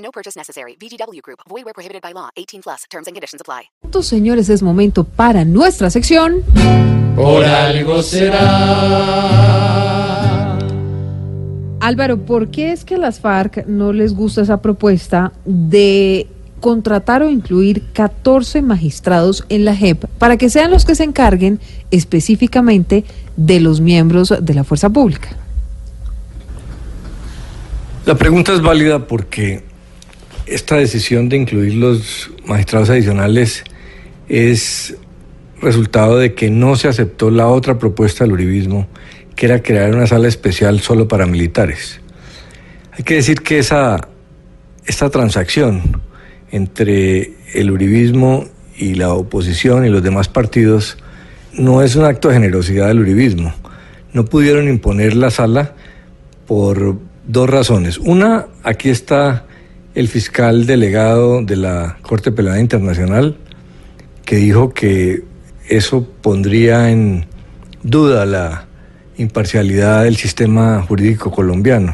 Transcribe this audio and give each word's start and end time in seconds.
No 0.00 0.10
purchase 0.10 0.36
necessary. 0.36 0.76
VGW 0.80 1.20
Group. 1.22 1.40
Void 1.48 1.64
where 1.64 1.74
prohibited 1.74 2.02
by 2.02 2.12
law. 2.12 2.30
18 2.36 2.62
plus. 2.62 2.84
Terms 2.90 3.06
and 3.06 3.14
conditions 3.14 3.40
apply. 3.40 3.70
Señores, 4.02 4.48
es 4.48 4.62
momento 4.62 5.04
para 5.04 5.44
nuestra 5.44 5.90
sección. 5.90 6.42
Por 7.16 7.44
algo 7.44 8.02
será. 8.02 9.50
Álvaro, 11.80 12.18
¿por 12.18 12.50
qué 12.50 12.72
es 12.72 12.84
que 12.84 12.94
a 12.96 12.98
las 12.98 13.20
FARC 13.20 13.66
no 13.66 13.92
les 13.92 14.14
gusta 14.14 14.42
esa 14.42 14.60
propuesta 14.60 15.32
de 15.44 16.26
contratar 16.60 17.22
o 17.22 17.30
incluir 17.30 17.82
14 17.92 18.62
magistrados 18.62 19.44
en 19.48 19.64
la 19.64 19.74
JEP 19.74 20.04
para 20.18 20.36
que 20.36 20.50
sean 20.50 20.70
los 20.70 20.84
que 20.84 20.94
se 20.94 21.04
encarguen 21.04 21.58
específicamente 21.90 23.04
de 23.36 23.60
los 23.60 23.80
miembros 23.80 24.32
de 24.40 24.54
la 24.54 24.62
fuerza 24.62 24.90
pública? 24.90 25.30
La 28.04 28.14
pregunta 28.14 28.52
es 28.52 28.60
válida 28.60 29.06
porque 29.06 29.69
esta 30.46 30.76
decisión 30.76 31.28
de 31.28 31.36
incluir 31.36 31.74
los 31.74 32.30
magistrados 32.46 32.90
adicionales 32.90 33.64
es 34.28 34.96
resultado 35.60 36.18
de 36.18 36.34
que 36.34 36.50
no 36.50 36.76
se 36.76 36.88
aceptó 36.88 37.30
la 37.30 37.48
otra 37.48 37.78
propuesta 37.78 38.24
del 38.24 38.32
uribismo, 38.32 38.86
que 39.36 39.46
era 39.46 39.62
crear 39.62 39.94
una 39.94 40.06
sala 40.06 40.28
especial 40.28 40.80
solo 40.80 41.08
para 41.08 41.26
militares. 41.26 42.00
Hay 42.92 43.04
que 43.04 43.14
decir 43.14 43.42
que 43.42 43.58
esa, 43.58 44.08
esta 44.86 45.10
transacción 45.10 46.00
entre 46.50 47.32
el 47.54 47.70
uribismo 47.70 48.46
y 48.76 48.94
la 48.94 49.12
oposición 49.12 49.84
y 49.84 49.88
los 49.88 50.02
demás 50.02 50.28
partidos 50.28 50.98
no 51.52 51.82
es 51.82 51.96
un 51.96 52.04
acto 52.04 52.28
de 52.28 52.34
generosidad 52.34 52.88
del 52.88 53.00
uribismo. 53.00 53.52
No 54.12 54.24
pudieron 54.24 54.68
imponer 54.68 55.14
la 55.14 55.30
sala 55.30 55.74
por 56.46 56.98
dos 57.26 57.48
razones. 57.48 57.98
Una, 57.98 58.46
aquí 58.64 58.88
está 58.88 59.44
el 59.94 60.08
fiscal 60.08 60.66
delegado 60.66 61.42
de 61.42 61.56
la 61.56 61.98
Corte 62.02 62.30
Penal 62.30 62.60
Internacional 62.60 63.36
que 64.24 64.36
dijo 64.36 64.72
que 64.72 65.24
eso 65.68 66.06
pondría 66.22 66.90
en 66.90 67.26
duda 67.82 68.24
la 68.26 68.66
imparcialidad 69.16 70.04
del 70.04 70.16
sistema 70.16 70.82
jurídico 70.82 71.30
colombiano. 71.30 71.92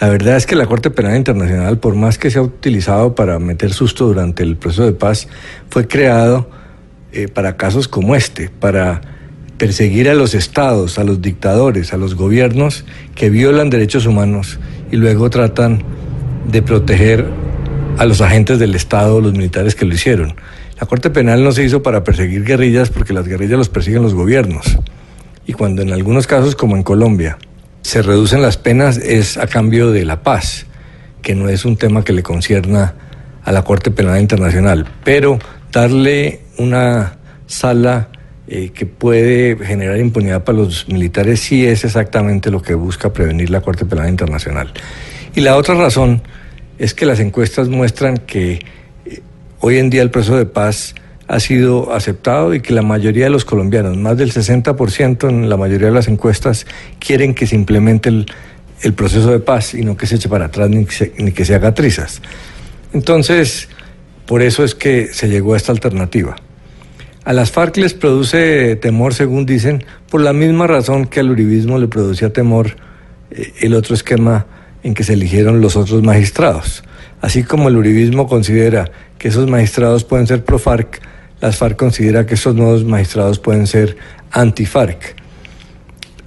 La 0.00 0.08
verdad 0.08 0.36
es 0.36 0.46
que 0.46 0.56
la 0.56 0.66
Corte 0.66 0.90
Penal 0.90 1.16
Internacional, 1.16 1.78
por 1.78 1.94
más 1.94 2.18
que 2.18 2.30
se 2.30 2.38
ha 2.38 2.42
utilizado 2.42 3.14
para 3.14 3.38
meter 3.38 3.72
susto 3.72 4.06
durante 4.06 4.42
el 4.42 4.56
proceso 4.56 4.84
de 4.84 4.92
paz, 4.92 5.28
fue 5.68 5.86
creado 5.86 6.48
eh, 7.12 7.28
para 7.28 7.56
casos 7.56 7.88
como 7.88 8.14
este, 8.14 8.48
para 8.48 9.00
perseguir 9.58 10.08
a 10.08 10.14
los 10.14 10.34
estados, 10.34 10.98
a 10.98 11.04
los 11.04 11.20
dictadores, 11.20 11.92
a 11.92 11.96
los 11.96 12.14
gobiernos 12.14 12.84
que 13.14 13.28
violan 13.28 13.70
derechos 13.70 14.06
humanos 14.06 14.58
y 14.90 14.96
luego 14.96 15.28
tratan 15.30 15.82
de 16.48 16.62
proteger 16.62 17.26
a 17.98 18.04
los 18.04 18.20
agentes 18.20 18.58
del 18.58 18.74
Estado, 18.74 19.20
los 19.20 19.32
militares 19.32 19.74
que 19.74 19.84
lo 19.84 19.94
hicieron. 19.94 20.34
La 20.80 20.86
Corte 20.86 21.10
Penal 21.10 21.42
no 21.44 21.52
se 21.52 21.64
hizo 21.64 21.82
para 21.82 22.04
perseguir 22.04 22.44
guerrillas 22.44 22.90
porque 22.90 23.12
las 23.12 23.26
guerrillas 23.26 23.58
los 23.58 23.68
persiguen 23.68 24.02
los 24.02 24.14
gobiernos. 24.14 24.78
Y 25.46 25.52
cuando 25.52 25.82
en 25.82 25.92
algunos 25.92 26.26
casos, 26.26 26.54
como 26.54 26.76
en 26.76 26.82
Colombia, 26.82 27.38
se 27.82 28.02
reducen 28.02 28.42
las 28.42 28.56
penas 28.56 28.98
es 28.98 29.36
a 29.36 29.46
cambio 29.46 29.90
de 29.90 30.04
la 30.04 30.22
paz, 30.22 30.66
que 31.22 31.34
no 31.34 31.48
es 31.48 31.64
un 31.64 31.76
tema 31.76 32.04
que 32.04 32.12
le 32.12 32.22
concierna 32.22 32.94
a 33.44 33.52
la 33.52 33.62
Corte 33.62 33.90
Penal 33.90 34.20
Internacional, 34.20 34.86
pero 35.04 35.38
darle 35.72 36.42
una 36.58 37.18
sala 37.46 38.10
eh, 38.46 38.70
que 38.70 38.86
puede 38.86 39.56
generar 39.64 39.98
impunidad 39.98 40.44
para 40.44 40.58
los 40.58 40.88
militares 40.88 41.40
sí 41.40 41.66
es 41.66 41.84
exactamente 41.84 42.50
lo 42.50 42.62
que 42.62 42.74
busca 42.74 43.12
prevenir 43.12 43.50
la 43.50 43.60
Corte 43.60 43.84
Penal 43.84 44.08
Internacional. 44.08 44.72
Y 45.34 45.40
la 45.40 45.56
otra 45.56 45.74
razón 45.74 46.22
es 46.78 46.94
que 46.94 47.06
las 47.06 47.20
encuestas 47.20 47.68
muestran 47.68 48.18
que 48.18 48.60
eh, 49.04 49.20
hoy 49.60 49.78
en 49.78 49.90
día 49.90 50.02
el 50.02 50.10
proceso 50.10 50.36
de 50.36 50.46
paz 50.46 50.94
ha 51.26 51.40
sido 51.40 51.92
aceptado 51.92 52.54
y 52.54 52.60
que 52.60 52.72
la 52.72 52.82
mayoría 52.82 53.24
de 53.24 53.30
los 53.30 53.44
colombianos, 53.44 53.96
más 53.96 54.16
del 54.16 54.32
60% 54.32 55.28
en 55.28 55.50
la 55.50 55.58
mayoría 55.58 55.88
de 55.88 55.94
las 55.94 56.08
encuestas, 56.08 56.66
quieren 56.98 57.34
que 57.34 57.46
se 57.46 57.54
implemente 57.54 58.08
el, 58.08 58.94
proceso 58.94 59.30
de 59.30 59.40
paz 59.40 59.74
y 59.74 59.82
no 59.82 59.96
que 59.96 60.06
se 60.06 60.16
eche 60.16 60.28
para 60.28 60.46
atrás 60.46 60.70
ni 60.70 60.86
que 60.86 60.92
se, 60.92 61.12
ni 61.18 61.32
que 61.32 61.44
se 61.44 61.54
haga 61.54 61.74
trizas. 61.74 62.22
Entonces, 62.94 63.68
por 64.24 64.40
eso 64.40 64.64
es 64.64 64.74
que 64.74 65.08
se 65.12 65.28
llegó 65.28 65.52
a 65.52 65.58
esta 65.58 65.72
alternativa. 65.72 66.36
A 67.24 67.34
las 67.34 67.50
FARC 67.50 67.76
les 67.76 67.92
produce 67.92 68.76
temor, 68.76 69.12
según 69.12 69.44
dicen, 69.44 69.84
por 70.10 70.22
la 70.22 70.32
misma 70.32 70.66
razón 70.66 71.04
que 71.04 71.20
al 71.20 71.30
uribismo 71.30 71.76
le 71.78 71.88
producía 71.88 72.32
temor 72.32 72.76
eh, 73.30 73.52
el 73.60 73.74
otro 73.74 73.94
esquema 73.94 74.46
en 74.82 74.94
que 74.94 75.04
se 75.04 75.14
eligieron 75.14 75.60
los 75.60 75.76
otros 75.76 76.02
magistrados. 76.02 76.84
Así 77.20 77.42
como 77.42 77.68
el 77.68 77.76
uribismo 77.76 78.28
considera 78.28 78.90
que 79.18 79.28
esos 79.28 79.48
magistrados 79.48 80.04
pueden 80.04 80.26
ser 80.26 80.44
pro-FARC, 80.44 81.00
las 81.40 81.56
FARC 81.56 81.76
considera 81.76 82.26
que 82.26 82.34
esos 82.34 82.54
nuevos 82.54 82.84
magistrados 82.84 83.38
pueden 83.38 83.66
ser 83.66 83.96
anti-FARC. 84.32 85.16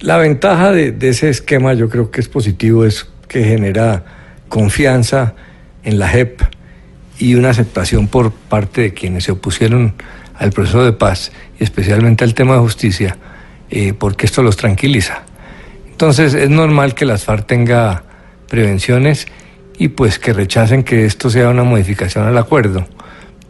La 0.00 0.16
ventaja 0.16 0.72
de, 0.72 0.96
ese 1.00 1.28
esquema 1.28 1.74
yo 1.74 1.88
creo 1.88 2.10
que 2.10 2.20
es 2.20 2.28
positivo, 2.28 2.84
es 2.84 3.06
que 3.28 3.44
genera 3.44 4.04
confianza 4.48 5.34
en 5.84 5.98
la 5.98 6.08
JEP 6.08 6.42
y 7.18 7.34
una 7.34 7.50
aceptación 7.50 8.08
por 8.08 8.32
parte 8.32 8.80
de 8.80 8.94
quienes 8.94 9.24
se 9.24 9.32
opusieron 9.32 9.94
al 10.34 10.50
proceso 10.50 10.84
de 10.84 10.92
paz 10.92 11.30
y 11.58 11.64
especialmente 11.64 12.24
al 12.24 12.34
tema 12.34 12.54
de 12.54 12.60
justicia, 12.60 13.16
eh, 13.70 13.94
porque 13.94 14.26
esto 14.26 14.42
los 14.42 14.56
tranquiliza. 14.56 15.22
Entonces 15.90 16.34
es 16.34 16.50
normal 16.50 16.94
que 16.94 17.04
las 17.04 17.24
FARC 17.24 17.46
tenga 17.46 18.02
prevenciones 18.52 19.26
y 19.78 19.88
pues 19.88 20.20
que 20.20 20.32
rechacen 20.32 20.84
que 20.84 21.06
esto 21.06 21.30
sea 21.30 21.48
una 21.48 21.64
modificación 21.64 22.26
al 22.26 22.38
acuerdo 22.38 22.86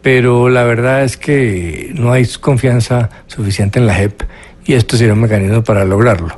pero 0.03 0.49
la 0.49 0.63
verdad 0.63 1.03
es 1.03 1.17
que 1.17 1.91
no 1.95 2.11
hay 2.11 2.27
confianza 2.39 3.09
suficiente 3.25 3.79
en 3.79 3.87
la 3.87 3.95
JEP 3.95 4.23
y 4.65 4.73
esto 4.73 4.97
sería 4.97 5.13
un 5.13 5.21
mecanismo 5.21 5.63
para 5.63 5.85
lograrlo. 5.85 6.35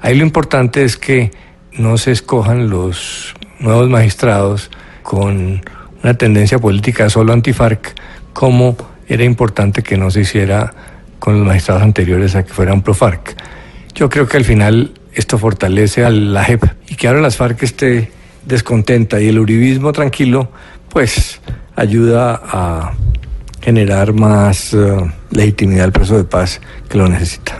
Ahí 0.00 0.16
lo 0.16 0.24
importante 0.24 0.82
es 0.82 0.96
que 0.96 1.30
no 1.72 1.98
se 1.98 2.12
escojan 2.12 2.70
los 2.70 3.34
nuevos 3.60 3.90
magistrados 3.90 4.70
con 5.02 5.60
una 6.02 6.14
tendencia 6.14 6.58
política 6.58 7.10
solo 7.10 7.34
anti-FARC, 7.34 7.94
como 8.32 8.76
era 9.06 9.22
importante 9.22 9.82
que 9.82 9.98
no 9.98 10.10
se 10.10 10.22
hiciera 10.22 10.72
con 11.18 11.38
los 11.38 11.46
magistrados 11.46 11.82
anteriores 11.82 12.34
a 12.36 12.42
que 12.42 12.54
fueran 12.54 12.80
pro-FARC. 12.80 13.36
Yo 13.94 14.08
creo 14.08 14.26
que 14.26 14.38
al 14.38 14.44
final 14.44 14.92
esto 15.14 15.38
fortalece 15.38 16.04
a 16.04 16.10
la 16.10 16.44
JEP 16.44 16.64
y 16.88 16.96
que 16.96 17.08
ahora 17.08 17.20
las 17.20 17.36
FARC 17.36 17.62
esté 17.62 18.10
descontenta 18.44 19.20
y 19.20 19.28
el 19.28 19.38
uribismo 19.38 19.92
tranquilo, 19.92 20.50
pues 20.88 21.40
ayuda 21.76 22.40
a 22.44 22.92
generar 23.62 24.12
más 24.12 24.74
uh, 24.74 25.10
legitimidad 25.30 25.84
al 25.84 25.92
proceso 25.92 26.18
de 26.18 26.24
paz 26.24 26.60
que 26.88 26.98
lo 26.98 27.08
necesita. 27.08 27.56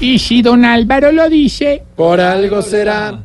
Y 0.00 0.18
si 0.18 0.42
don 0.42 0.64
Álvaro 0.64 1.12
lo 1.12 1.28
dice, 1.28 1.82
por 1.94 2.20
algo 2.20 2.62
será. 2.62 3.20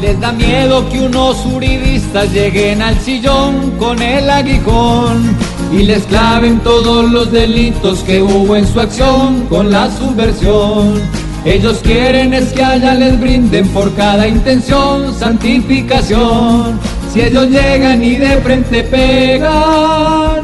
Les 0.00 0.18
da 0.20 0.32
miedo 0.32 0.88
que 0.90 1.00
unos 1.00 1.44
uribistas 1.46 2.32
lleguen 2.32 2.82
al 2.82 2.98
sillón 3.00 3.72
con 3.78 4.00
el 4.00 4.30
aguijón 4.30 5.36
y 5.72 5.82
les 5.82 6.04
claven 6.04 6.60
todos 6.60 7.10
los 7.10 7.30
delitos 7.30 8.00
que 8.00 8.22
hubo 8.22 8.56
en 8.56 8.66
su 8.66 8.80
acción 8.80 9.46
con 9.48 9.70
la 9.70 9.90
subversión. 9.90 11.00
Ellos 11.44 11.78
quieren 11.82 12.34
es 12.34 12.52
que 12.52 12.64
allá 12.64 12.94
les 12.94 13.18
brinden 13.20 13.68
por 13.68 13.94
cada 13.94 14.26
intención 14.26 15.14
santificación 15.14 16.78
si 17.12 17.22
ellos 17.22 17.48
llegan 17.48 18.02
y 18.02 18.16
de 18.16 18.36
frente 18.38 18.82
pegan, 18.82 20.42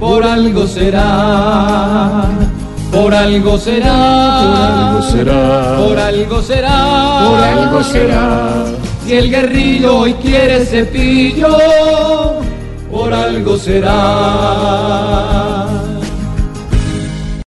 por 0.00 0.24
algo 0.24 0.66
será. 0.66 2.24
Por 2.90 3.12
algo 3.12 3.58
será, 3.58 4.92
por 4.96 5.02
algo 5.02 5.02
será, 5.02 5.76
por 5.76 5.98
algo 5.98 6.42
será, 6.42 7.28
por 7.28 7.38
algo 7.40 7.82
será. 7.82 8.64
Si 9.04 9.12
el 9.12 9.30
guerrillo 9.30 9.98
hoy 9.98 10.14
quiere 10.14 10.64
cepillo, 10.64 11.58
por 12.96 13.12
algo 13.12 13.58
será. 13.58 13.96